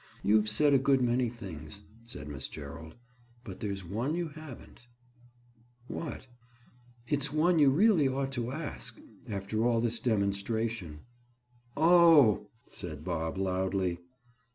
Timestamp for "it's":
7.07-7.31